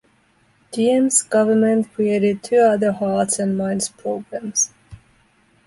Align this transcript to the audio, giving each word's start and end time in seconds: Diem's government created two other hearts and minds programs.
Diem's 0.73 1.21
government 1.21 1.93
created 1.93 2.41
two 2.41 2.57
other 2.57 2.91
hearts 2.91 3.37
and 3.37 3.55
minds 3.55 3.89
programs. 3.89 4.71